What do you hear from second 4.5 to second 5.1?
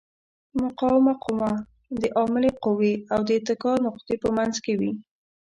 کې وي.